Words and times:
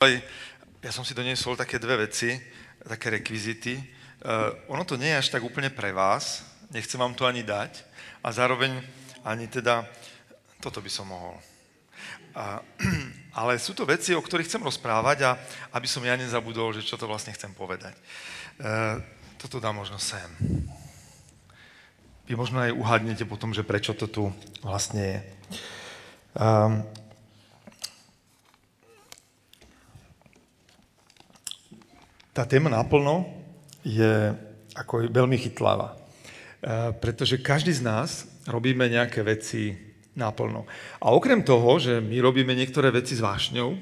Ja 0.00 0.96
som 0.96 1.04
si 1.04 1.12
doniesol 1.12 1.60
také 1.60 1.76
dve 1.76 2.08
veci, 2.08 2.32
také 2.88 3.20
rekvizity. 3.20 3.76
Uh, 4.24 4.48
ono 4.72 4.80
to 4.88 4.96
nie 4.96 5.12
je 5.12 5.20
až 5.20 5.28
tak 5.28 5.44
úplne 5.44 5.68
pre 5.68 5.92
vás, 5.92 6.40
nechcem 6.72 6.96
vám 6.96 7.12
to 7.12 7.28
ani 7.28 7.44
dať 7.44 7.84
a 8.24 8.32
zároveň 8.32 8.80
ani 9.28 9.44
teda, 9.44 9.84
toto 10.56 10.80
by 10.80 10.88
som 10.88 11.04
mohol. 11.04 11.36
A, 12.32 12.64
ale 13.44 13.60
sú 13.60 13.76
to 13.76 13.84
veci, 13.84 14.16
o 14.16 14.24
ktorých 14.24 14.48
chcem 14.48 14.64
rozprávať 14.64 15.28
a 15.28 15.36
aby 15.76 15.84
som 15.84 16.00
ja 16.00 16.16
nezabudol, 16.16 16.72
že 16.72 16.80
čo 16.80 16.96
to 16.96 17.04
vlastne 17.04 17.36
chcem 17.36 17.52
povedať. 17.52 17.92
Uh, 18.56 19.04
toto 19.36 19.60
dá 19.60 19.68
možno 19.68 20.00
sem. 20.00 20.32
Vy 22.24 22.40
možno 22.40 22.64
aj 22.64 22.72
uhádnete 22.72 23.28
potom, 23.28 23.52
že 23.52 23.68
prečo 23.68 23.92
to 23.92 24.08
tu 24.08 24.32
vlastne 24.64 25.04
je. 25.04 25.18
Um, 26.40 26.88
tá 32.40 32.48
téma 32.48 32.72
naplno 32.72 33.28
je 33.84 34.32
ako 34.72 35.12
veľmi 35.12 35.36
chytláva. 35.36 35.92
E, 35.92 35.96
pretože 36.96 37.36
každý 37.44 37.68
z 37.68 37.84
nás 37.84 38.24
robíme 38.48 38.88
nejaké 38.88 39.20
veci 39.20 39.76
naplno. 40.16 40.64
A 41.04 41.12
okrem 41.12 41.44
toho, 41.44 41.76
že 41.76 42.00
my 42.00 42.16
robíme 42.16 42.56
niektoré 42.56 42.88
veci 42.88 43.12
s 43.12 43.20
vášňou, 43.20 43.76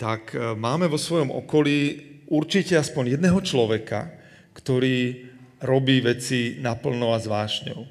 tak 0.00 0.32
e, 0.32 0.56
máme 0.56 0.88
vo 0.88 0.96
svojom 0.96 1.28
okolí 1.44 2.00
určite 2.32 2.80
aspoň 2.80 3.20
jedného 3.20 3.36
človeka, 3.44 4.16
ktorý 4.56 5.28
robí 5.60 6.00
veci 6.00 6.56
naplno 6.56 7.12
a 7.12 7.20
s 7.20 7.28
vášňou. 7.28 7.84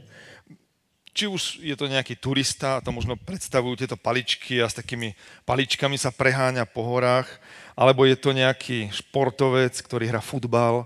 Či 1.10 1.26
už 1.26 1.42
je 1.60 1.76
to 1.76 1.90
nejaký 1.90 2.16
turista, 2.16 2.80
to 2.80 2.94
možno 2.94 3.18
predstavujú 3.18 3.82
tieto 3.82 3.98
paličky 3.98 4.62
a 4.62 4.70
s 4.70 4.78
takými 4.78 5.18
paličkami 5.44 5.98
sa 5.98 6.14
preháňa 6.14 6.70
po 6.70 6.86
horách, 6.86 7.28
alebo 7.74 8.06
je 8.06 8.16
to 8.16 8.32
nejaký 8.32 8.94
športovec, 8.94 9.74
ktorý 9.82 10.12
hrá 10.14 10.22
futbal, 10.22 10.86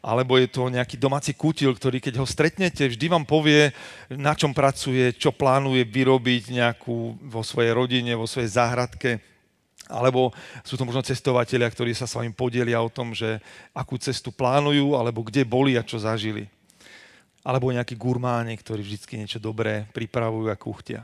alebo 0.00 0.40
je 0.40 0.48
to 0.48 0.72
nejaký 0.72 0.96
domáci 0.96 1.36
kutil, 1.36 1.76
ktorý 1.76 2.00
keď 2.00 2.18
ho 2.18 2.26
stretnete, 2.26 2.88
vždy 2.88 3.06
vám 3.12 3.28
povie, 3.28 3.70
na 4.08 4.32
čom 4.32 4.56
pracuje, 4.56 5.12
čo 5.12 5.28
plánuje 5.30 5.84
vyrobiť 5.84 6.56
nejakú 6.56 7.20
vo 7.20 7.44
svojej 7.44 7.76
rodine, 7.76 8.16
vo 8.16 8.24
svojej 8.24 8.56
záhradke. 8.56 9.20
Alebo 9.90 10.30
sú 10.62 10.78
to 10.78 10.86
možno 10.86 11.04
cestovatelia, 11.04 11.68
ktorí 11.68 11.92
sa 11.92 12.08
s 12.08 12.14
vami 12.14 12.32
podelia 12.32 12.80
o 12.80 12.88
tom, 12.88 13.12
že 13.12 13.42
akú 13.76 13.98
cestu 14.00 14.32
plánujú, 14.32 14.96
alebo 14.96 15.20
kde 15.26 15.44
boli 15.44 15.76
a 15.76 15.84
čo 15.84 16.00
zažili. 16.00 16.48
Alebo 17.40 17.72
nejakí 17.72 17.96
gurmáni, 17.96 18.56
ktorí 18.56 18.84
vždy 18.84 19.24
niečo 19.24 19.40
dobré 19.40 19.88
pripravujú 19.96 20.52
a 20.52 20.60
kuchtia. 20.60 21.00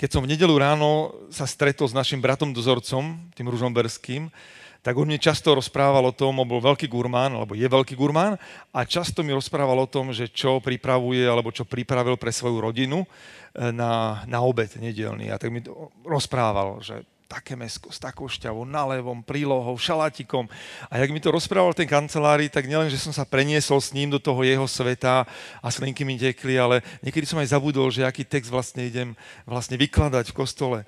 Keď 0.00 0.08
som 0.08 0.24
v 0.24 0.32
nedelu 0.32 0.54
ráno 0.56 1.12
sa 1.28 1.44
stretol 1.44 1.84
s 1.84 1.94
našim 1.94 2.24
bratom 2.24 2.56
dozorcom, 2.56 3.20
tým 3.36 3.46
ružomberským, 3.52 4.32
tak 4.80 4.96
on 4.96 5.04
mi 5.04 5.20
často 5.20 5.52
rozprával 5.52 6.08
o 6.08 6.16
tom, 6.16 6.40
on 6.40 6.48
bol 6.48 6.64
veľký 6.64 6.88
gurmán, 6.88 7.36
alebo 7.36 7.52
je 7.52 7.68
veľký 7.68 7.92
gurmán, 7.92 8.40
a 8.72 8.80
často 8.88 9.20
mi 9.20 9.36
rozprával 9.36 9.76
o 9.76 9.90
tom, 9.90 10.08
že 10.16 10.32
čo 10.32 10.56
pripravuje, 10.56 11.20
alebo 11.28 11.52
čo 11.52 11.68
pripravil 11.68 12.16
pre 12.16 12.32
svoju 12.32 12.64
rodinu 12.64 13.04
eh, 13.04 13.68
na, 13.76 14.24
na 14.24 14.40
obed 14.40 14.72
nedelný. 14.80 15.28
A 15.28 15.36
tak 15.36 15.52
mi 15.52 15.60
rozprával, 16.00 16.80
že 16.80 17.04
také 17.30 17.54
mesko 17.54 17.94
s 17.94 18.02
takou 18.02 18.26
šťavou, 18.26 18.66
nalevom, 18.66 19.22
prílohou, 19.22 19.78
šalátikom. 19.78 20.50
A 20.90 20.98
jak 20.98 21.14
mi 21.14 21.22
to 21.22 21.30
rozprával 21.30 21.70
ten 21.70 21.86
kancelári, 21.86 22.50
tak 22.50 22.66
nielen, 22.66 22.90
že 22.90 22.98
som 22.98 23.14
sa 23.14 23.22
preniesol 23.22 23.78
s 23.78 23.94
ním 23.94 24.10
do 24.10 24.18
toho 24.18 24.42
jeho 24.42 24.66
sveta 24.66 25.22
a 25.62 25.68
slinky 25.70 26.02
mi 26.02 26.18
tekli, 26.18 26.58
ale 26.58 26.82
niekedy 27.06 27.22
som 27.22 27.38
aj 27.38 27.54
zabudol, 27.54 27.86
že 27.94 28.02
aký 28.02 28.26
text 28.26 28.50
vlastne 28.50 28.82
idem 28.82 29.14
vlastne 29.46 29.78
vykladať 29.78 30.34
v 30.34 30.36
kostole. 30.36 30.78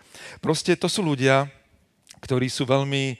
Proste 0.42 0.74
to 0.74 0.90
sú 0.90 1.06
ľudia, 1.06 1.46
ktorí 2.18 2.50
sú 2.50 2.66
veľmi, 2.66 3.14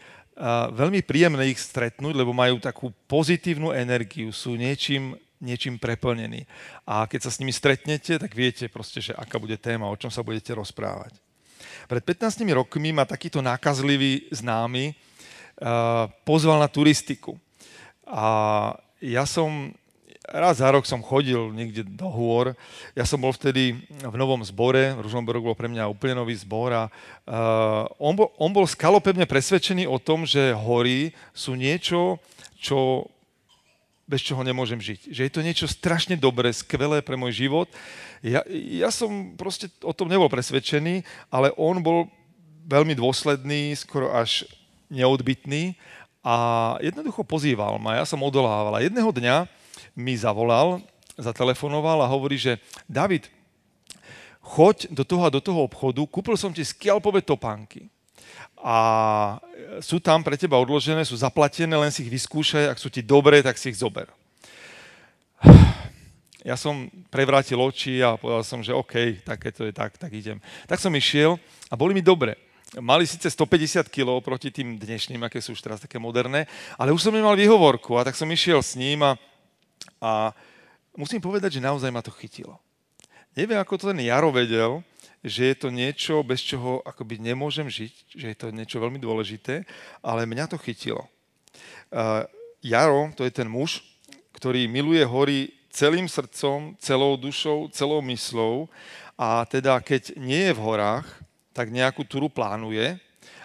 veľmi 0.75 1.00
príjemné 1.06 1.55
ich 1.55 1.62
stretnúť, 1.62 2.19
lebo 2.19 2.34
majú 2.34 2.59
takú 2.59 2.91
pozitívnu 3.06 3.70
energiu, 3.70 4.34
sú 4.34 4.59
niečím 4.59 5.15
niečím 5.43 5.75
preplnení. 5.75 6.47
A 6.87 7.03
keď 7.11 7.27
sa 7.27 7.34
s 7.34 7.43
nimi 7.43 7.50
stretnete, 7.50 8.15
tak 8.15 8.31
viete 8.31 8.71
proste, 8.71 9.03
že 9.03 9.10
aká 9.10 9.43
bude 9.43 9.59
téma, 9.59 9.91
o 9.91 9.99
čom 9.99 10.06
sa 10.06 10.22
budete 10.22 10.54
rozprávať. 10.54 11.19
Pred 11.87 12.03
15 12.05 12.43
rokmi 12.55 12.91
ma 12.95 13.09
takýto 13.09 13.41
nákazlivý 13.45 14.31
známy 14.31 14.93
uh, 14.93 16.09
pozval 16.27 16.59
na 16.62 16.69
turistiku. 16.69 17.39
A 18.06 18.25
ja 19.03 19.27
som, 19.27 19.75
raz 20.28 20.62
za 20.62 20.69
rok 20.71 20.87
som 20.87 21.03
chodil 21.03 21.51
niekde 21.51 21.83
do 21.83 22.06
hôr. 22.06 22.55
Ja 22.95 23.03
som 23.09 23.19
bol 23.19 23.34
vtedy 23.34 23.81
v 23.89 24.17
novom 24.19 24.43
zbore, 24.47 24.95
Ružomberok 24.99 25.53
bol 25.53 25.56
pre 25.59 25.71
mňa 25.71 25.91
úplne 25.91 26.19
nový 26.19 26.37
zbor 26.39 26.71
a 26.71 26.84
uh, 26.87 27.89
on, 27.99 28.15
bol, 28.15 28.28
on 28.39 28.51
bol 28.53 28.67
skalopevne 28.69 29.27
presvedčený 29.27 29.89
o 29.89 29.99
tom, 29.99 30.28
že 30.28 30.55
hory 30.55 31.17
sú 31.34 31.59
niečo, 31.59 32.22
čo 32.59 33.11
bez 34.07 34.21
čoho 34.23 34.43
nemôžem 34.43 34.79
žiť. 34.79 35.15
Že 35.15 35.23
je 35.25 35.33
to 35.33 35.47
niečo 35.47 35.67
strašne 35.71 36.19
dobré, 36.19 36.51
skvelé 36.51 37.01
pre 37.01 37.15
môj 37.15 37.47
život 37.47 37.71
ja, 38.23 38.47
ja 38.55 38.91
som 38.95 39.35
proste 39.35 39.67
o 39.83 39.91
tom 39.91 40.07
nebol 40.07 40.31
presvedčený, 40.31 41.03
ale 41.27 41.51
on 41.59 41.83
bol 41.83 42.07
veľmi 42.71 42.95
dôsledný, 42.95 43.75
skoro 43.75 44.15
až 44.15 44.47
neodbitný 44.87 45.75
a 46.23 46.35
jednoducho 46.79 47.27
pozýval 47.27 47.83
ma. 47.83 47.99
Ja 47.99 48.07
som 48.07 48.23
odolával. 48.23 48.79
A 48.79 48.85
jedného 48.87 49.11
dňa 49.11 49.51
mi 49.99 50.15
zavolal, 50.15 50.79
zatelefonoval 51.19 52.07
a 52.07 52.13
hovorí, 52.15 52.39
že 52.39 52.63
David, 52.87 53.27
choď 54.39 54.95
do 54.95 55.03
toho 55.03 55.27
a 55.27 55.34
do 55.34 55.43
toho 55.43 55.67
obchodu, 55.67 56.07
kúpil 56.07 56.39
som 56.39 56.55
ti 56.55 56.63
skialpové 56.63 57.27
topánky. 57.27 57.91
A 58.62 58.77
sú 59.83 59.99
tam 59.99 60.22
pre 60.22 60.38
teba 60.38 60.55
odložené, 60.59 61.03
sú 61.03 61.19
zaplatené, 61.19 61.75
len 61.75 61.91
si 61.91 62.06
ich 62.06 62.12
vyskúšaj, 62.15 62.71
ak 62.71 62.78
sú 62.78 62.88
ti 62.88 63.03
dobré, 63.03 63.43
tak 63.43 63.59
si 63.59 63.75
ich 63.75 63.78
zober 63.78 64.06
ja 66.49 66.55
som 66.55 66.91
prevrátil 67.10 67.59
oči 67.59 68.03
a 68.03 68.15
povedal 68.19 68.44
som, 68.47 68.62
že 68.62 68.75
OK, 68.75 69.22
tak 69.27 69.43
to 69.55 69.66
je 69.66 69.75
tak, 69.75 69.99
tak 69.99 70.10
idem. 70.15 70.38
Tak 70.66 70.78
som 70.78 70.94
išiel 70.94 71.38
a 71.71 71.75
boli 71.75 71.94
mi 71.94 72.03
dobre. 72.03 72.38
Mali 72.81 73.05
síce 73.05 73.28
150 73.28 73.93
kg 73.93 74.16
proti 74.25 74.49
tým 74.49 74.81
dnešným, 74.81 75.21
aké 75.28 75.44
sú 75.44 75.53
už 75.53 75.60
teraz 75.60 75.84
také 75.84 76.00
moderné, 76.00 76.49
ale 76.81 76.89
už 76.89 77.04
som 77.04 77.12
nemal 77.12 77.37
výhovorku 77.37 78.00
a 78.00 78.04
tak 78.09 78.16
som 78.16 78.25
išiel 78.33 78.65
s 78.65 78.81
ním 78.81 79.04
a, 79.04 79.12
a 80.00 80.33
musím 80.97 81.21
povedať, 81.21 81.60
že 81.60 81.65
naozaj 81.65 81.93
ma 81.93 82.00
to 82.00 82.09
chytilo. 82.16 82.56
Neviem, 83.37 83.60
ako 83.60 83.77
to 83.77 83.84
ten 83.93 84.00
Jaro 84.00 84.33
vedel, 84.33 84.81
že 85.23 85.55
je 85.55 85.57
to 85.57 85.69
niečo, 85.71 86.27
bez 86.27 86.43
čoho 86.43 86.83
akoby 86.83 87.23
nemôžem 87.23 87.71
žiť, 87.71 87.95
že 88.15 88.27
je 88.33 88.37
to 88.37 88.51
niečo 88.51 88.83
veľmi 88.83 88.99
dôležité, 88.99 89.63
ale 90.03 90.27
mňa 90.27 90.51
to 90.51 90.59
chytilo. 90.59 91.07
Uh, 91.93 92.27
Jaro, 92.63 93.11
to 93.15 93.23
je 93.27 93.33
ten 93.35 93.47
muž, 93.47 93.83
ktorý 94.35 94.67
miluje 94.67 95.03
hory 95.07 95.55
celým 95.71 96.11
srdcom, 96.11 96.75
celou 96.79 97.17
dušou, 97.17 97.71
celou 97.71 98.03
myslou 98.03 98.67
a 99.15 99.47
teda 99.47 99.79
keď 99.81 100.19
nie 100.19 100.51
je 100.51 100.57
v 100.57 100.65
horách, 100.65 101.07
tak 101.53 101.71
nejakú 101.71 102.03
túru 102.03 102.33
plánuje 102.33 102.97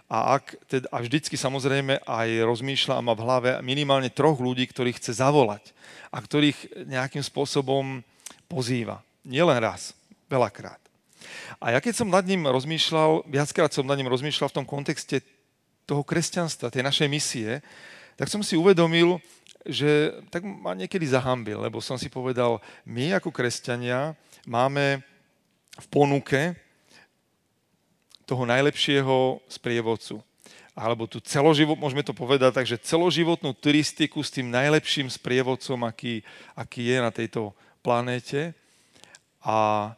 a, 0.08 0.40
ak, 0.40 0.56
teda, 0.72 0.88
a 0.88 1.04
vždycky 1.04 1.36
samozrejme 1.36 2.00
aj 2.08 2.28
rozmýšľa 2.48 2.94
a 2.96 3.06
má 3.06 3.12
v 3.12 3.24
hlave 3.28 3.50
minimálne 3.60 4.08
troch 4.08 4.40
ľudí, 4.40 4.64
ktorých 4.64 4.98
chce 5.04 5.20
zavolať 5.20 5.76
a 6.10 6.24
ktorých 6.24 6.88
nejakým 6.88 7.20
spôsobom 7.20 8.00
pozýva. 8.48 9.04
Nielen 9.28 9.60
raz, 9.60 9.92
veľakrát. 10.32 10.87
A 11.58 11.74
ja 11.74 11.80
keď 11.82 12.04
som 12.04 12.12
nad 12.12 12.26
ním 12.26 12.46
rozmýšľal, 12.46 13.26
viackrát 13.26 13.72
som 13.74 13.88
nad 13.88 13.98
ním 13.98 14.12
rozmýšľal 14.12 14.50
v 14.52 14.58
tom 14.62 14.68
kontexte 14.68 15.24
toho 15.88 16.04
kresťanstva, 16.04 16.74
tej 16.74 16.84
našej 16.84 17.08
misie, 17.08 17.64
tak 18.20 18.28
som 18.28 18.42
si 18.42 18.58
uvedomil, 18.60 19.22
že 19.68 20.16
tak 20.32 20.44
ma 20.44 20.74
niekedy 20.74 21.06
zahambil, 21.08 21.64
lebo 21.64 21.84
som 21.84 22.00
si 22.00 22.08
povedal, 22.12 22.64
my 22.88 23.18
ako 23.18 23.32
kresťania 23.32 24.16
máme 24.48 25.04
v 25.78 25.88
ponuke 25.92 26.58
toho 28.28 28.44
najlepšieho 28.44 29.40
sprievodcu. 29.48 30.20
Alebo 30.78 31.10
tu 31.10 31.18
celoživot, 31.18 31.80
môžeme 31.80 32.06
to 32.06 32.14
povedať 32.14 32.54
tak, 32.54 32.70
že 32.70 32.78
celoživotnú 32.78 33.56
turistiku 33.58 34.22
s 34.22 34.30
tým 34.30 34.54
najlepším 34.54 35.10
sprievodcom, 35.10 35.82
aký, 35.88 36.22
aký 36.54 36.94
je 36.94 36.98
na 37.02 37.10
tejto 37.10 37.56
planéte. 37.82 38.54
A 39.42 39.90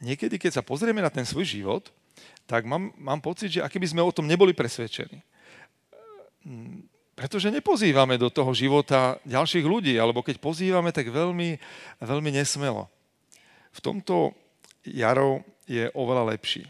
niekedy, 0.00 0.38
keď 0.38 0.60
sa 0.60 0.66
pozrieme 0.66 1.02
na 1.02 1.10
ten 1.12 1.26
svoj 1.26 1.46
život, 1.46 1.90
tak 2.44 2.64
mám, 2.64 2.92
mám 2.96 3.20
pocit, 3.20 3.58
že 3.58 3.64
aký 3.64 3.78
by 3.80 3.88
sme 3.90 4.02
o 4.04 4.14
tom 4.14 4.28
neboli 4.28 4.52
presvedčení 4.52 5.22
pretože 7.14 7.54
nepozývame 7.54 8.18
do 8.18 8.28
toho 8.28 8.50
života 8.50 9.16
ďalších 9.22 9.62
ľudí, 9.62 9.94
alebo 9.96 10.20
keď 10.20 10.42
pozývame, 10.42 10.90
tak 10.90 11.14
veľmi, 11.14 11.56
veľmi 12.02 12.30
nesmelo. 12.34 12.90
V 13.70 13.80
tomto 13.80 14.34
Jaro 14.82 15.46
je 15.64 15.88
oveľa 15.94 16.34
lepší. 16.34 16.66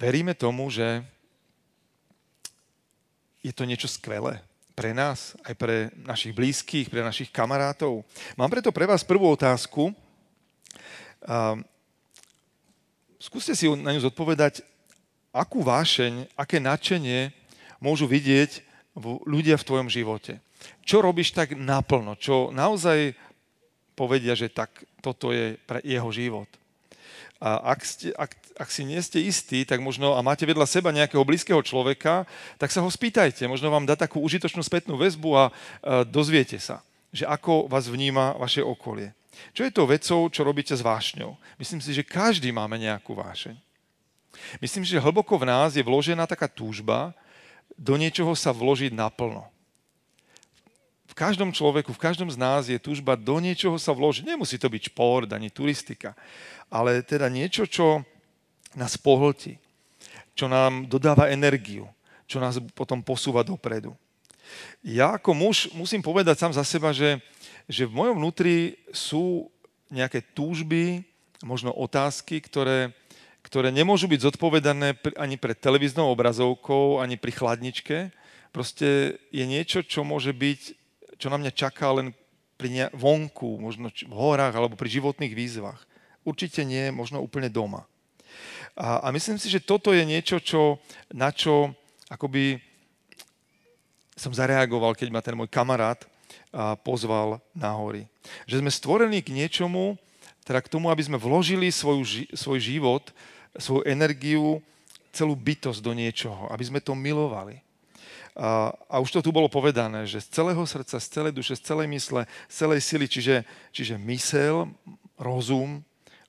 Veríme 0.00 0.32
tomu, 0.36 0.68
že 0.72 1.04
je 3.44 3.52
to 3.52 3.68
niečo 3.68 3.86
skvelé 3.86 4.42
pre 4.76 4.92
nás, 4.92 5.36
aj 5.46 5.54
pre 5.56 5.76
našich 6.04 6.36
blízkych, 6.36 6.92
pre 6.92 7.00
našich 7.00 7.32
kamarátov. 7.32 8.04
Mám 8.36 8.52
preto 8.52 8.72
pre 8.72 8.84
vás 8.84 9.04
prvú 9.06 9.28
otázku. 9.32 9.92
Skúste 13.18 13.58
si 13.58 13.66
na 13.66 13.90
ňu 13.90 14.06
zodpovedať 14.06 14.62
akú 15.34 15.60
vášeň, 15.66 16.32
aké 16.38 16.62
nadšenie 16.62 17.34
môžu 17.82 18.06
vidieť 18.08 18.62
ľudia 19.26 19.60
v 19.60 19.66
tvojom 19.66 19.88
živote. 19.92 20.40
Čo 20.86 21.04
robíš 21.04 21.36
tak 21.36 21.52
naplno, 21.52 22.16
čo 22.16 22.48
naozaj 22.54 23.12
povedia, 23.98 24.32
že 24.32 24.48
tak 24.48 24.70
toto 25.04 25.34
je 25.34 25.60
pre 25.68 25.84
jeho 25.84 26.08
život. 26.08 26.48
A 27.36 27.76
ak, 27.76 27.80
ste, 27.84 28.16
ak, 28.16 28.32
ak 28.56 28.68
si 28.72 28.88
nie 28.88 28.96
ste 29.04 29.20
istí, 29.20 29.68
tak 29.68 29.84
možno, 29.84 30.16
a 30.16 30.24
máte 30.24 30.48
vedľa 30.48 30.64
seba 30.64 30.88
nejakého 30.88 31.20
blízkeho 31.20 31.60
človeka, 31.60 32.24
tak 32.56 32.72
sa 32.72 32.80
ho 32.80 32.88
spýtajte. 32.88 33.44
Možno 33.44 33.68
vám 33.68 33.84
dá 33.84 33.92
takú 33.92 34.24
užitočnú 34.24 34.64
spätnú 34.64 34.96
väzbu 34.96 35.30
a, 35.36 35.44
a 35.44 35.44
dozviete 36.08 36.56
sa, 36.56 36.80
že 37.12 37.28
ako 37.28 37.68
vás 37.68 37.92
vníma 37.92 38.40
vaše 38.40 38.64
okolie. 38.64 39.12
Čo 39.52 39.62
je 39.64 39.72
to 39.72 39.88
vecou, 39.88 40.20
čo 40.32 40.40
robíte 40.46 40.72
s 40.72 40.82
vášňou? 40.84 41.36
Myslím 41.60 41.80
si, 41.80 41.92
že 41.92 42.06
každý 42.06 42.52
máme 42.52 42.80
nejakú 42.80 43.16
vášeň. 43.16 43.56
Myslím 44.60 44.84
si, 44.84 44.92
že 44.92 45.02
hlboko 45.02 45.40
v 45.40 45.48
nás 45.48 45.76
je 45.76 45.84
vložená 45.84 46.28
taká 46.28 46.48
túžba 46.48 47.16
do 47.76 47.96
niečoho 47.96 48.32
sa 48.36 48.52
vložiť 48.52 48.92
naplno. 48.92 49.44
V 51.08 51.14
každom 51.16 51.48
človeku, 51.48 51.96
v 51.96 52.02
každom 52.02 52.28
z 52.28 52.36
nás 52.36 52.68
je 52.68 52.76
túžba 52.76 53.16
do 53.16 53.40
niečoho 53.40 53.80
sa 53.80 53.96
vložiť. 53.96 54.28
Nemusí 54.28 54.60
to 54.60 54.68
byť 54.68 54.92
šport 54.92 55.28
ani 55.32 55.48
turistika 55.48 56.12
ale 56.70 57.02
teda 57.02 57.30
niečo, 57.30 57.66
čo 57.66 58.02
nás 58.74 58.98
pohltí, 58.98 59.58
čo 60.34 60.50
nám 60.50 60.84
dodáva 60.90 61.30
energiu, 61.30 61.88
čo 62.26 62.42
nás 62.42 62.58
potom 62.74 63.00
posúva 63.00 63.46
dopredu. 63.46 63.94
Ja 64.82 65.18
ako 65.18 65.34
muž 65.34 65.56
musím 65.74 66.02
povedať 66.02 66.38
sám 66.38 66.52
za 66.54 66.62
seba, 66.62 66.94
že, 66.94 67.18
že 67.66 67.86
v 67.86 67.96
mojom 67.96 68.16
vnútri 68.22 68.78
sú 68.94 69.50
nejaké 69.90 70.22
túžby, 70.34 71.02
možno 71.42 71.70
otázky, 71.74 72.42
ktoré, 72.42 72.94
ktoré 73.42 73.70
nemôžu 73.70 74.10
byť 74.10 74.32
zodpovedané 74.32 74.98
ani 75.18 75.36
pred 75.36 75.58
televíznou 75.58 76.10
obrazovkou, 76.10 76.98
ani 76.98 77.20
pri 77.20 77.32
chladničke. 77.34 78.10
Proste 78.50 79.20
je 79.30 79.44
niečo, 79.44 79.84
čo 79.84 80.02
môže 80.02 80.32
byť, 80.32 80.60
čo 81.20 81.28
na 81.28 81.36
mňa 81.36 81.52
čaká 81.52 81.92
len 81.92 82.16
pri 82.56 82.88
vonku, 82.96 83.60
možno 83.60 83.92
v 83.92 84.14
horách 84.16 84.56
alebo 84.56 84.80
pri 84.80 84.88
životných 84.96 85.36
výzvach 85.36 85.84
určite 86.26 86.66
nie 86.66 86.90
možno 86.90 87.22
úplne 87.22 87.46
doma. 87.46 87.86
A, 88.74 89.06
a 89.06 89.08
myslím 89.14 89.38
si, 89.38 89.46
že 89.46 89.62
toto 89.62 89.94
je 89.94 90.02
niečo, 90.02 90.42
čo, 90.42 90.82
na 91.14 91.30
čo 91.30 91.70
akoby 92.10 92.58
som 94.18 94.34
zareagoval, 94.34 94.98
keď 94.98 95.08
ma 95.14 95.22
ten 95.22 95.38
môj 95.38 95.46
kamarát 95.48 96.02
pozval 96.80 97.44
na. 97.52 97.76
Že 98.48 98.64
sme 98.64 98.72
stvorení 98.72 99.20
k 99.20 99.34
niečomu, 99.34 100.00
teda 100.46 100.62
k 100.62 100.72
tomu, 100.72 100.88
aby 100.88 101.02
sme 101.04 101.20
vložili 101.20 101.68
svoju, 101.68 102.32
svoj 102.32 102.58
život, 102.62 103.04
svoju 103.58 103.84
energiu, 103.84 104.62
celú 105.12 105.32
bytosť 105.32 105.80
do 105.80 105.92
niečoho, 105.96 106.48
aby 106.52 106.64
sme 106.64 106.80
to 106.80 106.92
milovali. 106.92 107.64
A, 108.36 108.68
a 108.92 109.00
už 109.00 109.16
to 109.16 109.24
tu 109.24 109.32
bolo 109.32 109.48
povedané, 109.48 110.04
že 110.04 110.20
z 110.20 110.28
celého 110.28 110.60
srdca, 110.68 111.00
z 111.00 111.08
celej 111.08 111.32
duše, 111.32 111.56
z 111.56 111.72
celej 111.72 111.88
mysle, 111.88 112.28
z 112.52 112.54
celej 112.54 112.80
sily, 112.84 113.06
čiže, 113.08 113.36
čiže 113.72 113.96
mysel, 113.96 114.68
rozum, 115.16 115.80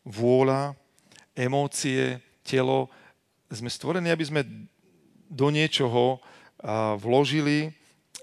vôľa, 0.08 0.72
emócie, 1.36 2.24
telo. 2.48 2.88
Sme 3.52 3.68
stvorení, 3.68 4.08
aby 4.08 4.24
sme 4.24 4.42
do 5.28 5.52
niečoho 5.52 6.24
vložili 7.04 7.76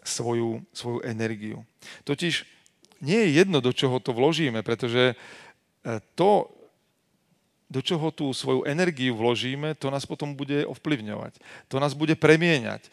svoju, 0.05 0.61
svoju 0.71 1.01
energiu. 1.03 1.65
Totiž 2.05 2.45
nie 3.01 3.19
je 3.27 3.35
jedno, 3.41 3.59
do 3.65 3.73
čoho 3.73 3.99
to 3.99 4.12
vložíme, 4.12 4.61
pretože 4.61 5.12
e, 5.12 5.15
to, 6.15 6.53
do 7.69 7.81
čoho 7.83 8.12
tú 8.12 8.31
svoju 8.31 8.69
energiu 8.69 9.17
vložíme, 9.17 9.75
to 9.75 9.89
nás 9.91 10.06
potom 10.06 10.37
bude 10.37 10.69
ovplyvňovať. 10.69 11.41
To 11.73 11.77
nás 11.81 11.97
bude 11.97 12.15
premieňať. 12.15 12.87
E, 12.87 12.91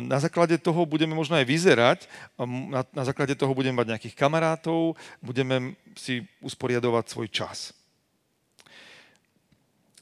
na 0.00 0.18
základe 0.18 0.56
toho 0.58 0.88
budeme 0.88 1.12
možno 1.12 1.36
aj 1.36 1.46
vyzerať, 1.46 1.98
na, 2.40 2.82
na 2.82 3.04
základe 3.04 3.36
toho 3.36 3.52
budeme 3.54 3.78
mať 3.78 3.94
nejakých 3.94 4.18
kamarátov, 4.18 4.96
budeme 5.20 5.76
si 5.94 6.24
usporiadovať 6.40 7.04
svoj 7.06 7.28
čas. 7.28 7.83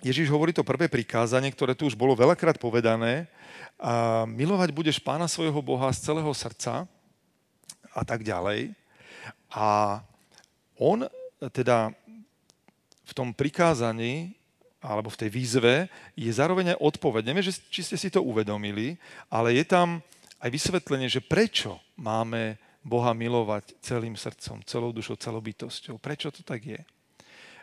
Ježiš 0.03 0.35
hovorí 0.35 0.51
to 0.51 0.67
prvé 0.67 0.91
prikázanie, 0.91 1.55
ktoré 1.55 1.79
tu 1.79 1.87
už 1.87 1.95
bolo 1.95 2.19
veľakrát 2.19 2.59
povedané. 2.59 3.31
A 3.79 4.27
milovať 4.27 4.75
budeš 4.75 4.99
pána 4.99 5.31
svojho 5.31 5.63
Boha 5.63 5.87
z 5.95 6.11
celého 6.11 6.31
srdca 6.35 6.91
a 7.95 8.03
tak 8.03 8.27
ďalej. 8.27 8.75
A 9.55 10.03
on 10.75 11.07
teda 11.55 11.95
v 13.07 13.13
tom 13.15 13.31
prikázaní 13.31 14.35
alebo 14.83 15.07
v 15.07 15.21
tej 15.23 15.31
výzve 15.31 15.75
je 16.19 16.35
zároveň 16.35 16.75
aj 16.75 16.83
odpoveď. 16.83 17.23
Neviem, 17.31 17.47
či 17.47 17.87
ste 17.87 17.95
si 17.95 18.11
to 18.11 18.27
uvedomili, 18.27 18.99
ale 19.31 19.55
je 19.55 19.63
tam 19.63 20.03
aj 20.43 20.51
vysvetlenie, 20.51 21.07
že 21.07 21.23
prečo 21.23 21.79
máme 21.95 22.59
Boha 22.83 23.15
milovať 23.15 23.79
celým 23.79 24.19
srdcom, 24.19 24.67
celou 24.67 24.91
dušou, 24.91 25.15
celou 25.15 25.39
bytosťou. 25.39 26.03
Prečo 26.03 26.35
to 26.35 26.43
tak 26.43 26.67
je? 26.67 26.83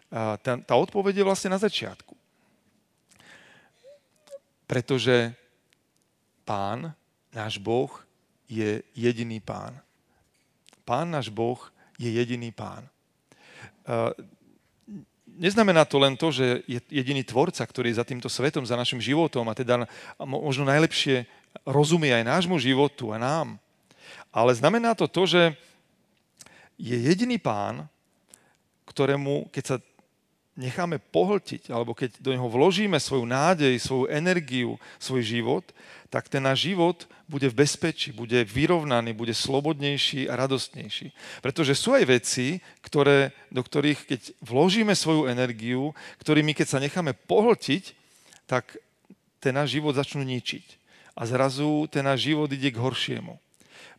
Tá, 0.08 0.40
tá 0.40 0.74
odpoveď 0.80 1.20
je 1.20 1.28
vlastne 1.28 1.52
na 1.52 1.60
začiatku. 1.60 2.16
Pretože 4.70 5.34
pán, 6.46 6.94
náš 7.34 7.58
Boh, 7.58 7.90
je 8.46 8.86
jediný 8.94 9.42
pán. 9.42 9.74
Pán 10.86 11.10
náš 11.10 11.34
Boh 11.34 11.58
je 11.98 12.10
jediný 12.10 12.54
pán. 12.54 12.86
Neznamená 15.26 15.86
to 15.90 15.98
len 15.98 16.14
to, 16.14 16.30
že 16.30 16.62
je 16.70 16.78
jediný 16.90 17.26
tvorca, 17.26 17.66
ktorý 17.66 17.90
je 17.90 18.00
za 18.02 18.06
týmto 18.06 18.30
svetom, 18.30 18.62
za 18.66 18.78
našim 18.78 19.02
životom 19.02 19.50
a 19.50 19.58
teda 19.58 19.90
možno 20.22 20.70
najlepšie 20.70 21.26
rozumie 21.66 22.14
aj 22.14 22.30
nášmu 22.30 22.62
životu 22.62 23.10
a 23.10 23.18
nám. 23.18 23.58
Ale 24.30 24.54
znamená 24.54 24.94
to 24.94 25.10
to, 25.10 25.26
že 25.26 25.42
je 26.78 26.98
jediný 26.98 27.42
pán, 27.42 27.90
ktorému, 28.86 29.50
keď 29.50 29.64
sa 29.66 29.76
necháme 30.60 31.00
pohltiť, 31.00 31.72
alebo 31.72 31.96
keď 31.96 32.20
do 32.20 32.36
neho 32.36 32.52
vložíme 32.52 33.00
svoju 33.00 33.24
nádej, 33.24 33.80
svoju 33.80 34.12
energiu, 34.12 34.76
svoj 35.00 35.24
život, 35.24 35.64
tak 36.12 36.28
ten 36.28 36.44
náš 36.44 36.68
život 36.68 37.08
bude 37.32 37.48
v 37.48 37.64
bezpečí, 37.64 38.12
bude 38.12 38.44
vyrovnaný, 38.44 39.16
bude 39.16 39.32
slobodnejší 39.32 40.28
a 40.28 40.36
radostnejší. 40.36 41.16
Pretože 41.40 41.78
sú 41.80 41.96
aj 41.96 42.04
veci, 42.10 42.60
ktoré, 42.84 43.32
do 43.48 43.64
ktorých, 43.64 44.00
keď 44.04 44.22
vložíme 44.44 44.92
svoju 44.98 45.32
energiu, 45.32 45.96
ktorými 46.20 46.52
keď 46.52 46.68
sa 46.68 46.84
necháme 46.84 47.16
pohltiť, 47.16 47.96
tak 48.50 48.76
ten 49.40 49.56
náš 49.56 49.80
život 49.80 49.96
začnú 49.96 50.26
ničiť. 50.28 50.66
A 51.16 51.24
zrazu 51.24 51.88
ten 51.88 52.04
náš 52.04 52.28
život 52.28 52.52
ide 52.52 52.74
k 52.74 52.82
horšiemu. 52.82 53.40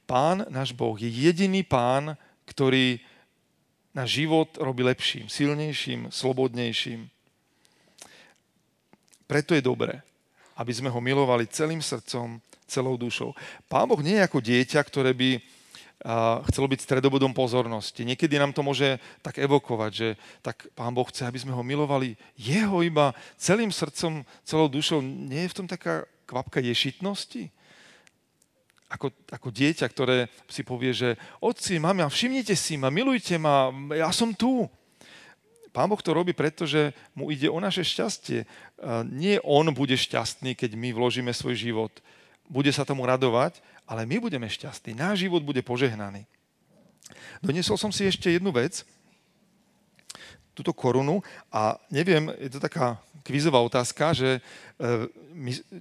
Pán, 0.05 0.45
náš 0.51 0.75
Boh, 0.75 0.99
je 0.99 1.07
jediný 1.07 1.63
pán, 1.63 2.19
ktorý 2.51 2.99
náš 3.95 4.23
život 4.23 4.49
robí 4.59 4.83
lepším, 4.87 5.27
silnejším, 5.27 6.15
slobodnejším. 6.15 7.11
Preto 9.27 9.55
je 9.55 9.63
dobré, 9.63 10.03
aby 10.59 10.73
sme 10.75 10.91
ho 10.91 10.99
milovali 10.99 11.47
celým 11.47 11.83
srdcom, 11.83 12.43
celou 12.67 12.95
dušou. 12.99 13.35
Pán 13.67 13.87
Boh 13.91 13.99
nie 14.03 14.19
je 14.19 14.27
ako 14.27 14.39
dieťa, 14.43 14.81
ktoré 14.87 15.15
by 15.15 15.43
chcelo 16.49 16.65
byť 16.65 16.81
stredobodom 16.81 17.37
pozornosti. 17.37 18.09
Niekedy 18.09 18.41
nám 18.41 18.57
to 18.57 18.65
môže 18.65 18.97
tak 19.21 19.37
evokovať, 19.37 19.91
že 19.93 20.09
tak 20.41 20.65
Pán 20.73 20.97
Boh 20.97 21.05
chce, 21.05 21.29
aby 21.29 21.37
sme 21.37 21.53
ho 21.53 21.61
milovali 21.61 22.17
jeho 22.41 22.81
iba 22.81 23.13
celým 23.37 23.69
srdcom, 23.69 24.25
celou 24.41 24.67
dušou. 24.73 25.05
Nie 25.05 25.45
je 25.45 25.53
v 25.53 25.57
tom 25.61 25.67
taká 25.69 26.09
kvapka 26.25 26.65
ješitnosti? 26.65 27.53
Ako, 28.91 29.15
ako 29.31 29.49
dieťa, 29.55 29.87
ktoré 29.87 30.27
si 30.51 30.67
povie, 30.67 30.91
že 30.91 31.15
otci, 31.39 31.79
mami, 31.79 32.03
všimnite 32.03 32.59
si 32.59 32.75
ma, 32.75 32.91
milujte 32.91 33.39
ma, 33.39 33.71
ja 33.95 34.11
som 34.11 34.35
tu. 34.35 34.67
Pán 35.71 35.87
Boh 35.87 36.03
to 36.03 36.11
robí 36.11 36.35
preto, 36.35 36.67
že 36.67 36.91
mu 37.15 37.31
ide 37.31 37.47
o 37.47 37.63
naše 37.63 37.87
šťastie. 37.87 38.43
Nie 39.07 39.39
on 39.47 39.71
bude 39.71 39.95
šťastný, 39.95 40.59
keď 40.59 40.75
my 40.75 40.91
vložíme 40.91 41.31
svoj 41.31 41.55
život. 41.55 41.95
Bude 42.51 42.75
sa 42.75 42.83
tomu 42.83 43.07
radovať, 43.07 43.63
ale 43.87 44.03
my 44.03 44.19
budeme 44.19 44.51
šťastní. 44.51 44.99
Náš 44.99 45.31
život 45.31 45.47
bude 45.47 45.63
požehnaný. 45.63 46.27
Doniesol 47.39 47.79
som 47.79 47.95
si 47.95 48.11
ešte 48.11 48.35
jednu 48.35 48.51
vec, 48.51 48.83
túto 50.51 50.75
korunu 50.75 51.23
a 51.55 51.79
neviem, 51.95 52.27
je 52.43 52.51
to 52.51 52.61
taká 52.61 52.99
kvízová 53.23 53.63
otázka, 53.63 54.11
že 54.13 54.31
e, 54.37 54.41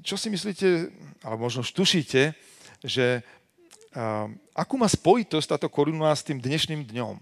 čo 0.05 0.15
si 0.15 0.29
myslíte, 0.29 0.93
alebo 1.25 1.49
možno 1.49 1.65
štušíte, 1.65 2.37
že 2.83 3.21
uh, 3.95 4.27
akú 4.55 4.75
má 4.79 4.87
spojitosť 4.87 5.55
táto 5.55 5.67
koruna 5.67 6.11
s 6.15 6.23
tým 6.23 6.39
dnešným 6.39 6.87
dňom? 6.87 7.15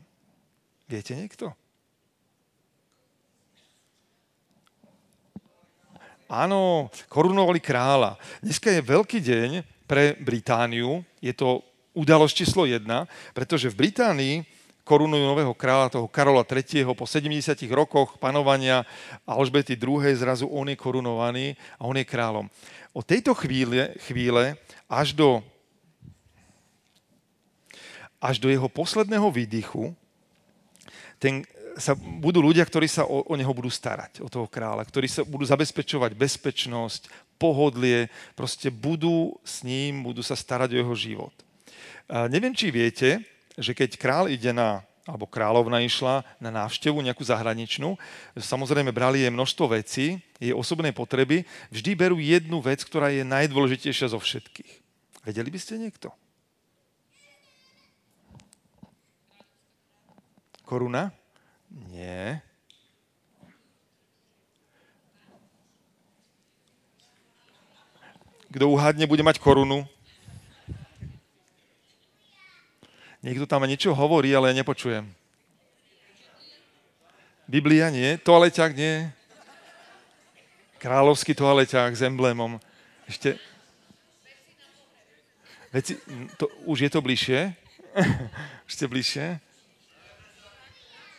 Viete 0.87 1.13
niekto? 1.13 1.51
Áno, 6.27 6.91
korunovali 7.07 7.63
kráľa. 7.63 8.19
Dneska 8.43 8.67
je 8.67 8.83
veľký 8.83 9.19
deň 9.23 9.49
pre 9.87 10.19
Britániu. 10.19 10.99
Je 11.23 11.31
to 11.31 11.63
udalosť 11.95 12.35
číslo 12.35 12.67
jedna, 12.67 13.07
pretože 13.31 13.71
v 13.71 13.87
Británii 13.87 14.35
korunujú 14.87 15.27
nového 15.27 15.51
kráľa, 15.51 15.99
toho 15.99 16.07
Karola 16.07 16.47
III. 16.47 16.87
Po 16.95 17.03
70 17.03 17.43
rokoch 17.75 18.15
panovania 18.15 18.87
Alžbety 19.27 19.75
II. 19.75 19.99
zrazu 20.15 20.47
on 20.47 20.71
je 20.71 20.79
korunovaný 20.79 21.59
a 21.75 21.83
on 21.83 21.99
je 21.99 22.07
kráľom. 22.07 22.47
Od 22.95 23.03
tejto 23.03 23.35
chvíle, 23.35 23.99
chvíle 24.07 24.55
až 24.87 25.11
do 25.11 25.43
až 28.17 28.41
do 28.41 28.49
jeho 28.49 28.65
posledného 28.65 29.29
výdychu 29.29 29.93
ten, 31.21 31.45
sa 31.77 31.93
budú 31.93 32.41
ľudia, 32.41 32.65
ktorí 32.65 32.89
sa 32.89 33.05
o, 33.05 33.21
o 33.21 33.33
neho 33.37 33.53
budú 33.53 33.69
starať, 33.69 34.25
o 34.25 34.29
toho 34.29 34.49
kráľa, 34.49 34.81
ktorí 34.89 35.05
sa 35.05 35.21
budú 35.21 35.45
zabezpečovať 35.45 36.17
bezpečnosť, 36.17 37.09
pohodlie, 37.37 38.09
proste 38.33 38.73
budú 38.73 39.37
s 39.45 39.61
ním, 39.61 40.01
budú 40.01 40.25
sa 40.25 40.33
starať 40.33 40.73
o 40.73 40.79
jeho 40.81 40.95
život. 40.97 41.33
A 42.09 42.25
neviem, 42.25 42.57
či 42.57 42.73
viete, 42.73 43.21
že 43.57 43.73
keď 43.73 43.97
král 43.97 44.25
ide 44.29 44.53
na 44.53 44.85
alebo 45.07 45.23
kráľovna 45.23 45.79
išla 45.87 46.27
na 46.35 46.51
návštevu 46.51 46.99
nejakú 46.99 47.23
zahraničnú. 47.23 47.95
Samozrejme, 48.35 48.91
brali 48.91 49.23
jej 49.23 49.31
množstvo 49.31 49.71
vecí, 49.71 50.19
jej 50.35 50.51
osobné 50.51 50.91
potreby. 50.91 51.47
Vždy 51.71 51.95
berú 51.95 52.19
jednu 52.19 52.59
vec, 52.59 52.83
ktorá 52.83 53.07
je 53.15 53.23
najdôležitejšia 53.23 54.11
zo 54.11 54.19
všetkých. 54.19 54.83
Vedeli 55.23 55.47
by 55.47 55.59
ste 55.63 55.79
niekto? 55.79 56.11
Koruna? 60.67 61.15
Nie. 61.71 62.43
Kto 68.51 68.67
uhádne, 68.75 69.07
bude 69.07 69.23
mať 69.23 69.39
korunu. 69.39 69.87
Niekto 73.27 73.43
tam 73.43 73.67
niečo 73.67 73.91
hovorí, 73.91 74.31
ale 74.31 74.55
ja 74.55 74.63
nepočujem. 74.63 75.03
Biblia 77.43 77.91
nie, 77.91 78.15
toaleťák 78.23 78.71
nie. 78.71 79.11
Kráľovský 80.79 81.35
toaleťák 81.35 81.91
s 81.91 82.07
emblémom. 82.07 82.55
Ešte... 83.03 83.35
Veci, 85.75 85.99
to, 86.39 86.47
už 86.63 86.87
je 86.87 86.89
to 86.91 87.03
bližšie? 87.03 87.51
Ešte 88.71 88.87
bližšie? 88.87 89.43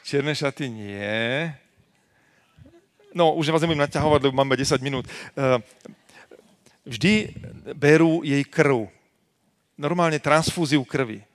Čierne 0.09 0.33
šaty 0.33 0.73
nie. 0.73 1.53
No, 3.13 3.37
už 3.37 3.53
vás 3.53 3.61
nebudem 3.61 3.85
naťahovať, 3.85 4.21
lebo 4.25 4.33
máme 4.33 4.57
10 4.57 4.81
minút. 4.81 5.05
Eh, 5.37 5.61
vždy 6.89 7.37
berú 7.77 8.25
jej 8.25 8.41
krv. 8.49 8.89
Normálne 9.77 10.17
transfúziu 10.17 10.81
krvi. 10.89 11.29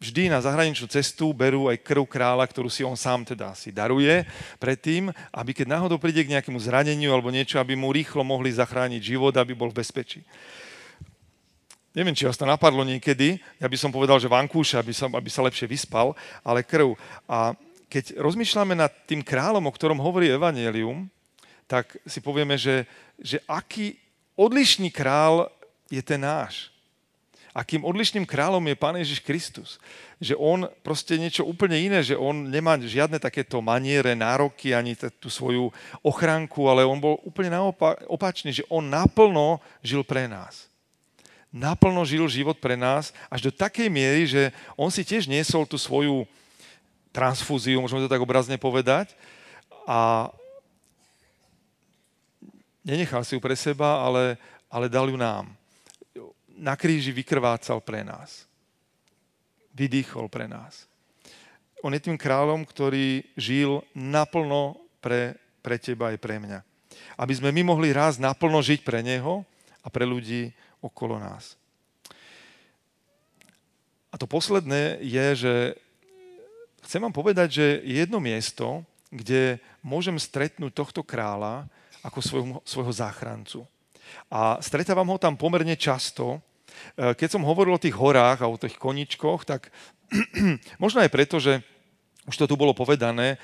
Vždy 0.00 0.32
na 0.32 0.40
zahraničnú 0.40 0.88
cestu 0.88 1.28
berú 1.36 1.68
aj 1.68 1.84
krv 1.84 2.08
kráľa, 2.08 2.48
ktorú 2.48 2.72
si 2.72 2.80
on 2.80 2.96
sám 2.96 3.20
teda 3.28 3.52
si 3.52 3.68
daruje 3.68 4.24
predtým, 4.56 5.12
aby 5.28 5.52
keď 5.52 5.76
náhodou 5.76 6.00
príde 6.00 6.24
k 6.24 6.32
nejakému 6.32 6.56
zraneniu 6.56 7.12
alebo 7.12 7.28
niečo, 7.28 7.60
aby 7.60 7.76
mu 7.76 7.92
rýchlo 7.92 8.24
mohli 8.24 8.48
zachrániť 8.48 8.96
život, 8.96 9.36
aby 9.36 9.52
bol 9.52 9.68
v 9.68 9.84
bezpečí. 9.84 10.24
Neviem, 11.92 12.16
či 12.16 12.24
vás 12.24 12.40
to 12.40 12.48
napadlo 12.48 12.80
niekedy, 12.80 13.36
ja 13.60 13.68
by 13.68 13.76
som 13.76 13.92
povedal, 13.92 14.16
že 14.16 14.32
vankúša, 14.32 14.80
aby 14.80 14.94
sa, 14.96 15.04
aby 15.04 15.28
sa 15.28 15.44
lepšie 15.44 15.68
vyspal, 15.68 16.16
ale 16.40 16.64
krv. 16.64 16.96
A 17.28 17.52
keď 17.92 18.16
rozmýšľame 18.16 18.78
nad 18.78 18.94
tým 19.04 19.20
kráľom, 19.20 19.68
o 19.68 19.74
ktorom 19.74 20.00
hovorí 20.00 20.32
Evangelium, 20.32 21.12
tak 21.68 22.00
si 22.08 22.24
povieme, 22.24 22.56
že, 22.56 22.88
že 23.20 23.44
aký 23.44 24.00
odlišný 24.32 24.88
král 24.88 25.52
je 25.92 26.00
ten 26.00 26.24
náš. 26.24 26.72
Akým 27.50 27.82
odlišným 27.82 28.22
kráľom 28.22 28.62
je 28.62 28.78
Pán 28.78 28.94
Ježiš 28.94 29.20
Kristus. 29.26 29.82
Že 30.22 30.38
on 30.38 30.58
proste 30.86 31.18
niečo 31.18 31.42
úplne 31.42 31.74
iné, 31.74 31.98
že 31.98 32.14
on 32.14 32.46
nemá 32.46 32.78
žiadne 32.78 33.18
takéto 33.18 33.58
maniere, 33.58 34.14
nároky, 34.14 34.70
ani 34.70 34.94
tú 35.18 35.26
svoju 35.26 35.74
ochránku, 36.06 36.70
ale 36.70 36.86
on 36.86 37.02
bol 37.02 37.18
úplne 37.26 37.50
opačný, 38.06 38.54
že 38.54 38.66
on 38.70 38.86
naplno 38.86 39.58
žil 39.82 40.06
pre 40.06 40.30
nás. 40.30 40.70
Naplno 41.50 42.06
žil 42.06 42.30
život 42.30 42.62
pre 42.62 42.78
nás 42.78 43.10
až 43.26 43.50
do 43.50 43.52
takej 43.52 43.90
miery, 43.90 44.22
že 44.30 44.54
on 44.78 44.86
si 44.86 45.02
tiež 45.02 45.26
niesol 45.26 45.66
tú 45.66 45.74
svoju 45.74 46.22
transfúziu, 47.10 47.82
môžeme 47.82 48.06
to 48.06 48.12
tak 48.14 48.22
obrazne 48.22 48.54
povedať. 48.54 49.10
A 49.90 50.30
nenechal 52.86 53.26
si 53.26 53.34
ju 53.34 53.42
pre 53.42 53.58
seba, 53.58 54.06
ale, 54.06 54.38
ale 54.70 54.86
dal 54.86 55.10
ju 55.10 55.18
nám. 55.18 55.59
Na 56.60 56.76
kríži 56.76 57.08
vykrvácal 57.08 57.80
pre 57.80 58.04
nás. 58.04 58.44
Vydýchol 59.72 60.28
pre 60.28 60.44
nás. 60.44 60.84
On 61.80 61.88
je 61.88 62.04
tým 62.04 62.20
kráľom, 62.20 62.68
ktorý 62.68 63.24
žil 63.32 63.80
naplno 63.96 64.76
pre, 65.00 65.40
pre 65.64 65.80
teba 65.80 66.12
aj 66.12 66.20
pre 66.20 66.36
mňa. 66.36 66.60
Aby 67.16 67.32
sme 67.40 67.48
my 67.48 67.64
mohli 67.64 67.96
raz 67.96 68.20
naplno 68.20 68.60
žiť 68.60 68.84
pre 68.84 69.00
Neho 69.00 69.40
a 69.80 69.88
pre 69.88 70.04
ľudí 70.04 70.52
okolo 70.84 71.16
nás. 71.16 71.56
A 74.12 74.20
to 74.20 74.28
posledné 74.28 75.00
je, 75.00 75.26
že 75.48 75.54
chcem 76.84 77.00
vám 77.00 77.14
povedať, 77.14 77.48
že 77.56 77.66
je 77.80 78.04
jedno 78.04 78.20
miesto, 78.20 78.84
kde 79.08 79.62
môžem 79.80 80.20
stretnúť 80.20 80.76
tohto 80.76 81.00
kráľa 81.00 81.64
ako 82.04 82.18
svojho, 82.20 82.58
svojho 82.68 82.92
záchrancu. 82.92 83.64
A 84.26 84.58
stretávam 84.58 85.06
ho 85.08 85.18
tam 85.18 85.38
pomerne 85.38 85.78
často. 85.78 86.42
E, 86.96 87.14
keď 87.14 87.28
som 87.38 87.46
hovoril 87.46 87.76
o 87.76 87.82
tých 87.82 87.96
horách 87.96 88.44
a 88.44 88.50
o 88.50 88.60
tých 88.60 88.76
koničkoch, 88.76 89.48
tak 89.48 89.72
možno 90.82 91.00
aj 91.00 91.10
preto, 91.10 91.38
že 91.38 91.62
už 92.28 92.36
to 92.36 92.46
tu 92.46 92.54
bolo 92.54 92.76
povedané, 92.76 93.40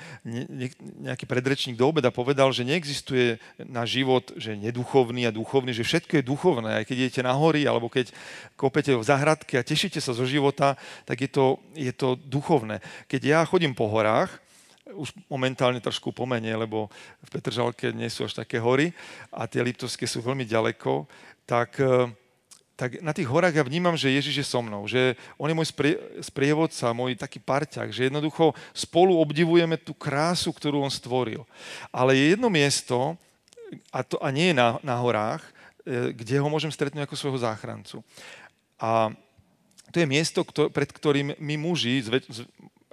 nejaký 1.01 1.25
predrečník 1.25 1.75
do 1.75 1.89
obeda 1.89 2.13
povedal, 2.13 2.53
že 2.53 2.63
neexistuje 2.63 3.41
na 3.65 3.83
život, 3.83 4.29
že 4.37 4.55
neduchovný 4.55 5.25
a 5.27 5.33
duchovný, 5.33 5.73
že 5.73 5.83
všetko 5.83 6.21
je 6.21 6.29
duchovné. 6.29 6.69
Aj 6.79 6.85
keď 6.87 6.95
idete 7.09 7.21
na 7.25 7.33
hory, 7.33 7.65
alebo 7.65 7.89
keď 7.89 8.13
kopete 8.53 8.93
v 8.93 9.03
zahradke 9.03 9.59
a 9.59 9.65
tešíte 9.65 9.97
sa 9.97 10.15
zo 10.15 10.23
života, 10.29 10.77
tak 11.09 11.25
je 11.25 11.29
to, 11.29 11.59
je 11.73 11.89
to 11.89 12.15
duchovné. 12.15 12.79
Keď 13.09 13.21
ja 13.25 13.39
chodím 13.43 13.73
po 13.73 13.89
horách, 13.89 14.39
už 14.93 15.11
momentálne 15.27 15.83
trošku 15.83 16.15
pomenie, 16.15 16.55
lebo 16.55 16.87
v 17.25 17.29
Petržalke 17.33 17.91
nie 17.91 18.07
sú 18.07 18.23
až 18.23 18.39
také 18.39 18.61
hory 18.61 18.95
a 19.35 19.49
tie 19.49 19.59
Liptovské 19.59 20.07
sú 20.07 20.23
veľmi 20.23 20.47
ďaleko, 20.47 21.09
tak 21.43 21.81
tak 22.77 23.01
na 23.01 23.09
tých 23.09 23.25
horách 23.25 23.57
ja 23.57 23.65
vnímam, 23.65 23.97
že 23.97 24.13
Ježiš 24.13 24.35
je 24.37 24.45
so 24.45 24.61
mnou, 24.61 24.85
že 24.85 25.17
on 25.33 25.49
je 25.49 25.57
môj 25.57 25.73
sprie, 25.73 25.97
sprievodca, 26.21 26.93
môj 26.93 27.17
taký 27.17 27.41
parťak, 27.41 27.89
že 27.89 28.05
jednoducho 28.05 28.53
spolu 28.69 29.17
obdivujeme 29.17 29.81
tú 29.81 29.97
krásu, 29.97 30.53
ktorú 30.53 30.85
on 30.85 30.93
stvoril. 30.93 31.41
Ale 31.89 32.13
je 32.13 32.37
jedno 32.37 32.53
miesto, 32.53 33.17
a, 33.89 34.05
to, 34.05 34.21
a 34.21 34.29
nie 34.29 34.53
je 34.53 34.55
na, 34.61 34.77
na 34.85 34.93
horách, 35.01 35.41
e, 35.41 36.13
kde 36.13 36.37
ho 36.37 36.47
môžem 36.53 36.69
stretnúť 36.69 37.09
ako 37.09 37.17
svojho 37.17 37.41
záchrancu. 37.41 38.05
A 38.77 39.09
to 39.89 39.97
je 39.97 40.05
miesto, 40.05 40.45
kto, 40.45 40.69
pred 40.69 40.93
ktorým 40.93 41.33
my 41.33 41.55
muži, 41.57 42.05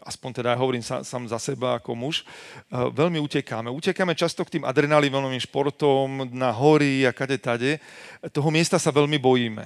aspoň 0.04 0.30
teda 0.40 0.48
ja 0.52 0.60
hovorím 0.60 0.84
sa, 0.84 1.00
sám 1.00 1.24
za 1.24 1.40
seba 1.40 1.80
ako 1.80 1.96
muž, 1.96 2.22
eh, 2.22 2.76
veľmi 2.92 3.18
utekáme. 3.18 3.72
Utekáme 3.72 4.12
často 4.12 4.44
k 4.44 4.60
tým 4.60 4.64
adrenalinovým 4.68 5.40
športom, 5.40 6.28
na 6.30 6.52
hory 6.52 7.08
a 7.08 7.16
kade 7.16 7.40
tade. 7.40 7.80
Toho 8.30 8.52
miesta 8.52 8.76
sa 8.76 8.92
veľmi 8.92 9.16
bojíme. 9.16 9.64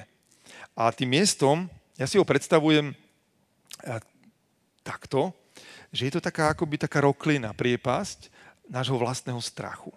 A 0.78 0.94
tým 0.94 1.10
miestom, 1.10 1.66
ja 1.98 2.06
si 2.06 2.16
ho 2.16 2.24
predstavujem 2.24 2.94
eh, 2.94 4.00
takto, 4.86 5.34
že 5.90 6.08
je 6.08 6.12
to 6.16 6.22
taká 6.22 6.54
akoby 6.54 6.78
taká 6.78 7.02
roklina, 7.02 7.50
priepasť 7.52 8.30
nášho 8.70 8.96
vlastného 9.00 9.40
strachu. 9.40 9.90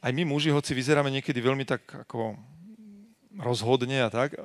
Aj 0.00 0.14
my 0.14 0.22
muži, 0.22 0.54
hoci 0.54 0.72
vyzeráme 0.72 1.10
niekedy 1.10 1.42
veľmi 1.42 1.66
tak 1.66 1.82
ako 2.06 2.38
rozhodne 3.36 4.04
a 4.04 4.10
tak, 4.10 4.36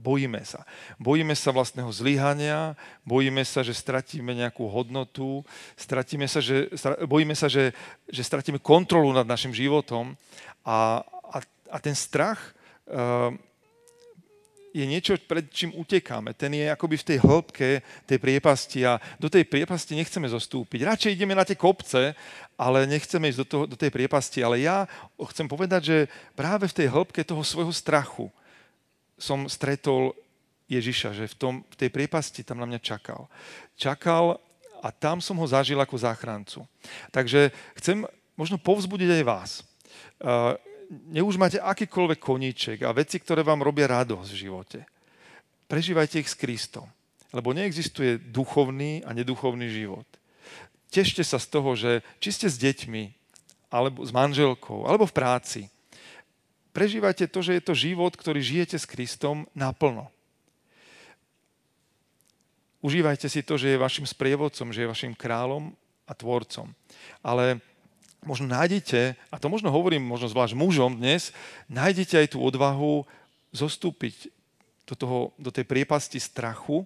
bojíme 0.00 0.40
sa. 0.44 0.64
Bojíme 0.96 1.36
sa 1.36 1.52
vlastného 1.52 1.88
zlyhania, 1.92 2.76
bojíme 3.04 3.44
sa, 3.44 3.60
že 3.60 3.76
stratíme 3.76 4.32
nejakú 4.32 4.68
hodnotu, 4.68 5.44
stratíme 5.76 6.28
sa, 6.28 6.40
že, 6.40 6.72
bojíme 7.04 7.36
sa, 7.36 7.48
že, 7.48 7.76
že 8.08 8.22
stratíme 8.24 8.60
kontrolu 8.60 9.12
nad 9.12 9.28
našim 9.28 9.52
životom 9.52 10.16
a, 10.64 11.04
a, 11.32 11.38
a 11.70 11.76
ten 11.80 11.94
strach 11.94 12.52
uh, 12.88 13.32
je 14.74 14.82
niečo, 14.82 15.14
pred 15.30 15.46
čím 15.54 15.70
utekáme. 15.78 16.34
Ten 16.34 16.58
je 16.58 16.66
akoby 16.66 16.98
v 16.98 17.08
tej 17.14 17.18
hĺbke 17.22 17.78
tej 18.10 18.18
priepasti 18.18 18.82
a 18.82 18.98
do 19.22 19.30
tej 19.30 19.46
priepasti 19.46 19.94
nechceme 19.94 20.26
zostúpiť. 20.26 20.82
Radšej 20.82 21.14
ideme 21.14 21.38
na 21.38 21.46
tie 21.46 21.54
kopce, 21.54 22.18
ale 22.58 22.90
nechceme 22.90 23.30
ísť 23.30 23.38
do, 23.38 23.46
toho, 23.46 23.64
do 23.70 23.78
tej 23.78 23.94
priepasti. 23.94 24.42
Ale 24.42 24.58
ja 24.58 24.90
chcem 25.30 25.46
povedať, 25.46 25.82
že 25.86 25.98
práve 26.34 26.66
v 26.66 26.74
tej 26.74 26.90
hĺbke 26.90 27.22
toho 27.22 27.46
svojho 27.46 27.70
strachu 27.70 28.26
som 29.14 29.46
stretol 29.46 30.10
Ježiša, 30.66 31.14
že 31.14 31.30
v, 31.30 31.36
tom, 31.38 31.54
v 31.70 31.76
tej 31.78 31.90
priepasti 31.94 32.42
tam 32.42 32.58
na 32.58 32.66
mňa 32.66 32.82
čakal. 32.82 33.30
Čakal 33.78 34.42
a 34.82 34.90
tam 34.90 35.22
som 35.22 35.38
ho 35.38 35.46
zažil 35.46 35.78
ako 35.78 36.02
záchrancu. 36.02 36.66
Takže 37.14 37.54
chcem 37.78 38.02
možno 38.34 38.58
povzbudiť 38.58 39.22
aj 39.22 39.24
vás. 39.24 39.50
Nech 40.90 41.24
už 41.24 41.40
máte 41.40 41.62
akýkoľvek 41.62 42.20
koníček 42.20 42.78
a 42.84 42.92
veci, 42.92 43.16
ktoré 43.18 43.40
vám 43.40 43.64
robia 43.64 43.88
radosť 43.88 44.30
v 44.30 44.40
živote. 44.48 44.78
Prežívajte 45.68 46.20
ich 46.20 46.28
s 46.28 46.38
Kristom. 46.38 46.86
lebo 47.34 47.50
neexistuje 47.50 48.22
duchovný 48.30 49.02
a 49.02 49.10
neduchovný 49.10 49.66
život. 49.66 50.06
Tešte 50.86 51.26
sa 51.26 51.42
z 51.42 51.46
toho, 51.50 51.74
že 51.74 52.06
či 52.22 52.30
ste 52.30 52.46
s 52.46 52.54
deťmi, 52.62 53.10
alebo 53.74 54.06
s 54.06 54.14
manželkou, 54.14 54.86
alebo 54.86 55.02
v 55.10 55.16
práci, 55.18 55.60
prežívajte 56.70 57.26
to, 57.26 57.42
že 57.42 57.58
je 57.58 57.62
to 57.66 57.74
život, 57.74 58.14
ktorý 58.14 58.38
žijete 58.38 58.78
s 58.78 58.86
Kristom 58.86 59.50
naplno. 59.50 60.14
Užívajte 62.78 63.26
si 63.26 63.42
to, 63.42 63.58
že 63.58 63.74
je 63.74 63.82
vašim 63.82 64.06
sprievodcom, 64.06 64.70
že 64.70 64.86
je 64.86 64.92
vašim 64.94 65.18
kráľom 65.18 65.74
a 66.06 66.12
tvorcom. 66.14 66.70
Ale 67.26 67.58
možno 68.24 68.48
nájdete, 68.48 69.14
a 69.30 69.36
to 69.36 69.52
možno 69.52 69.68
hovorím 69.68 70.02
možno 70.04 70.32
zvlášť 70.32 70.56
mužom 70.56 70.96
dnes, 70.96 71.30
nájdete 71.68 72.24
aj 72.24 72.28
tú 72.34 72.42
odvahu 72.42 73.04
zostúpiť 73.54 74.32
do, 74.88 74.94
toho, 74.96 75.18
do 75.38 75.52
tej 75.52 75.64
priepasti 75.64 76.18
strachu, 76.18 76.84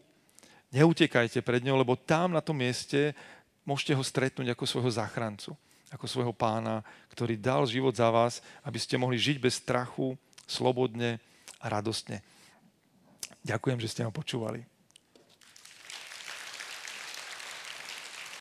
neutekajte 0.74 1.40
pred 1.40 1.64
ňou, 1.64 1.80
lebo 1.80 1.96
tam 1.96 2.34
na 2.34 2.42
tom 2.42 2.58
mieste 2.58 3.16
môžete 3.64 3.96
ho 3.96 4.02
stretnúť 4.04 4.52
ako 4.52 4.64
svojho 4.68 4.90
záchrancu, 4.92 5.56
ako 5.88 6.04
svojho 6.04 6.34
pána, 6.36 6.84
ktorý 7.10 7.40
dal 7.40 7.64
život 7.64 7.96
za 7.96 8.12
vás, 8.12 8.44
aby 8.62 8.78
ste 8.78 9.00
mohli 9.00 9.16
žiť 9.16 9.36
bez 9.40 9.58
strachu, 9.58 10.14
slobodne 10.48 11.20
a 11.60 11.66
radostne. 11.68 12.20
Ďakujem, 13.44 13.78
že 13.80 13.90
ste 13.90 14.04
ma 14.04 14.12
počúvali. 14.12 14.77